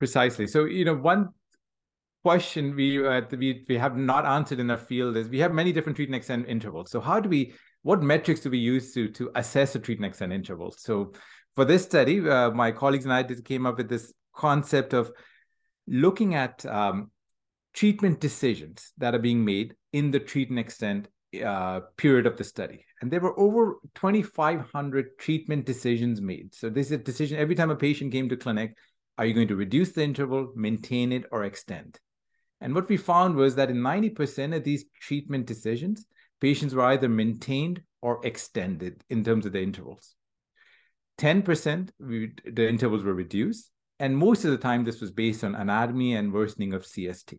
Precisely. 0.00 0.48
So 0.48 0.64
you 0.64 0.84
know, 0.84 0.96
one 0.96 1.28
question 2.24 2.74
we 2.74 3.06
uh, 3.06 3.20
we 3.30 3.64
we 3.68 3.78
have 3.78 3.96
not 3.96 4.26
answered 4.26 4.58
in 4.58 4.68
our 4.72 4.76
field 4.76 5.16
is 5.16 5.28
we 5.28 5.38
have 5.38 5.52
many 5.52 5.72
different 5.72 5.94
treat 5.94 6.08
and 6.08 6.16
extend 6.16 6.44
intervals. 6.46 6.90
So 6.90 7.00
how 7.00 7.20
do 7.20 7.28
we 7.28 7.52
what 7.86 8.02
metrics 8.02 8.40
do 8.40 8.50
we 8.50 8.58
use 8.58 8.92
to 8.94 9.08
to 9.08 9.30
assess 9.36 9.76
a 9.76 9.78
treat 9.78 9.98
and 9.98 10.06
extend 10.06 10.32
interval? 10.32 10.72
So 10.72 11.12
for 11.54 11.64
this 11.64 11.84
study, 11.84 12.28
uh, 12.28 12.50
my 12.50 12.72
colleagues 12.72 13.04
and 13.04 13.14
I 13.14 13.22
did, 13.22 13.44
came 13.44 13.64
up 13.64 13.76
with 13.76 13.88
this 13.88 14.12
concept 14.34 14.92
of 14.92 15.12
looking 15.86 16.34
at 16.34 16.66
um, 16.66 17.12
treatment 17.74 18.18
decisions 18.18 18.92
that 18.98 19.14
are 19.14 19.20
being 19.20 19.44
made 19.44 19.76
in 19.92 20.10
the 20.10 20.18
treat 20.18 20.50
and 20.50 20.58
extend 20.58 21.08
uh, 21.44 21.80
period 21.96 22.26
of 22.26 22.36
the 22.36 22.42
study. 22.42 22.84
And 23.00 23.08
there 23.08 23.20
were 23.20 23.38
over 23.38 23.76
2,500 23.94 25.18
treatment 25.20 25.64
decisions 25.64 26.20
made. 26.20 26.56
So 26.56 26.68
this 26.68 26.86
is 26.86 26.92
a 26.92 26.98
decision 26.98 27.38
every 27.38 27.54
time 27.54 27.70
a 27.70 27.76
patient 27.76 28.10
came 28.10 28.28
to 28.30 28.36
clinic, 28.36 28.74
are 29.16 29.26
you 29.26 29.32
going 29.32 29.48
to 29.48 29.56
reduce 29.56 29.92
the 29.92 30.02
interval, 30.02 30.52
maintain 30.56 31.12
it, 31.12 31.24
or 31.30 31.44
extend? 31.44 32.00
And 32.60 32.74
what 32.74 32.88
we 32.88 32.96
found 32.96 33.36
was 33.36 33.54
that 33.54 33.70
in 33.70 33.76
90% 33.76 34.56
of 34.56 34.64
these 34.64 34.86
treatment 35.00 35.46
decisions, 35.46 36.04
patients 36.40 36.74
were 36.74 36.84
either 36.84 37.08
maintained 37.08 37.82
or 38.02 38.24
extended 38.24 39.02
in 39.10 39.24
terms 39.24 39.46
of 39.46 39.52
the 39.52 39.62
intervals. 39.62 40.14
10% 41.18 41.90
we, 41.98 42.32
the 42.44 42.68
intervals 42.68 43.02
were 43.02 43.14
reduced, 43.14 43.70
and 43.98 44.16
most 44.16 44.44
of 44.44 44.50
the 44.50 44.58
time 44.58 44.84
this 44.84 45.00
was 45.00 45.10
based 45.10 45.42
on 45.44 45.54
anatomy 45.54 46.14
and 46.14 46.32
worsening 46.32 46.74
of 46.74 46.84
CST. 46.84 47.38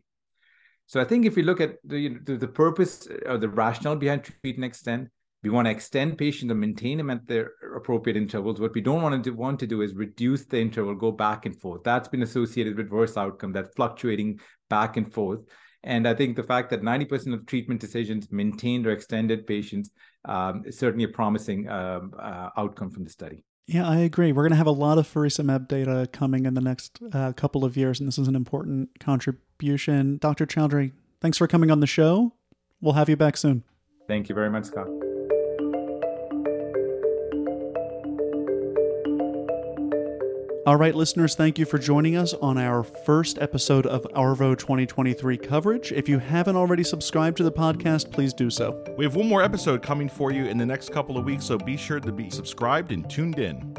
So 0.87 1.01
I 1.01 1.03
think 1.03 1.25
if 1.25 1.35
we 1.35 1.43
look 1.43 1.61
at 1.61 1.75
the, 1.83 2.17
the, 2.23 2.37
the 2.37 2.47
purpose 2.47 3.07
uh, 3.07 3.33
or 3.33 3.37
the 3.37 3.49
rationale 3.49 3.97
behind 3.97 4.23
treat 4.23 4.55
and 4.55 4.65
extend, 4.65 5.09
we 5.43 5.49
want 5.49 5.65
to 5.65 5.71
extend 5.71 6.17
patients 6.17 6.49
and 6.49 6.59
maintain 6.59 6.97
them 6.97 7.09
at 7.09 7.27
their 7.27 7.51
appropriate 7.75 8.17
intervals. 8.17 8.59
What 8.59 8.73
we 8.73 8.81
don't 8.81 9.03
want 9.03 9.23
to 9.23 9.29
do, 9.29 9.35
want 9.35 9.59
to 9.59 9.67
do 9.67 9.81
is 9.81 9.93
reduce 9.93 10.45
the 10.45 10.59
interval, 10.59 10.95
go 10.95 11.11
back 11.11 11.45
and 11.45 11.55
forth. 11.55 11.83
That's 11.83 12.07
been 12.07 12.23
associated 12.23 12.75
with 12.75 12.89
worse 12.89 13.17
outcome, 13.17 13.53
that 13.53 13.75
fluctuating 13.75 14.39
back 14.69 14.97
and 14.97 15.13
forth. 15.13 15.41
And 15.88 16.06
I 16.06 16.13
think 16.13 16.36
the 16.36 16.43
fact 16.43 16.69
that 16.71 16.82
90% 16.82 17.34
of 17.34 17.45
treatment 17.45 17.80
decisions 17.80 18.28
maintained 18.30 18.86
or 18.86 18.91
extended 18.91 19.47
patients 19.47 19.89
um, 20.26 20.63
is 20.65 20.78
certainly 20.78 21.06
a 21.06 21.08
promising 21.08 21.69
um, 21.69 22.13
uh, 22.19 22.50
outcome 22.58 22.91
from 22.91 23.06
the 23.06 23.10
study. 23.10 23.45
Yeah, 23.67 23.88
I 23.88 24.00
agree. 24.00 24.34
We're 24.34 24.43
going 24.43 24.52
to 24.52 24.58
have 24.58 24.67
a 24.67 24.71
lot 24.71 24.97
of 24.97 25.08
faricimab 25.08 25.69
data 25.69 26.10
coming 26.12 26.45
in 26.45 26.56
the 26.56 26.62
next 26.62 27.00
uh, 27.13 27.32
couple 27.34 27.63
of 27.63 27.78
years, 27.78 28.02
and 28.02 28.08
this 28.08 28.17
is 28.17 28.28
an 28.28 28.36
important 28.36 29.00
contribution. 29.00 30.17
Dr. 30.17 30.45
Chaudhary, 30.45 30.91
thanks 31.21 31.38
for 31.38 31.47
coming 31.47 31.71
on 31.71 31.80
the 31.80 31.88
show. 31.88 32.34
We'll 32.82 32.93
have 32.93 33.08
you 33.08 33.15
back 33.15 33.38
soon. 33.38 33.63
Thank 34.10 34.28
you 34.28 34.36
very 34.36 34.50
much, 34.50 34.65
Scott. 34.65 34.88
All 40.67 40.75
right, 40.75 40.93
listeners, 40.93 41.34
thank 41.34 41.58
you 41.58 41.63
for 41.63 41.77
joining 41.77 42.17
us 42.17 42.34
on 42.34 42.58
our 42.58 42.84
first 42.84 43.39
episode 43.39 43.86
of 43.86 44.03
ARVO 44.13 44.58
2023 44.58 45.38
coverage. 45.38 45.93
If 45.93 46.10
you 46.10 46.19
haven't 46.19 46.58
already 46.58 46.84
subscribed 46.84 47.38
to 47.38 47.43
the 47.43 47.51
podcast, 47.53 48.12
please 48.12 48.34
do 48.34 48.49
so. 48.49 48.84
We 48.97 49.06
have 49.06 49.15
one 49.15 49.30
more 49.30 49.41
episode 49.41 49.82
coming 49.82 50.10
for 50.10 50.34
you 50.34 50.43
in 50.43 50.58
the 50.58 50.65
next 50.65 50.91
couple 50.91 51.17
of 51.17 51.23
weeks, 51.23 51.45
so 51.45 51.58
be 51.58 51.77
sure 51.77 52.01
to 52.01 52.12
be 52.12 52.30
subscribed 52.30 52.91
and 52.91 53.10
tuned 53.10 53.39
in. 53.39 53.76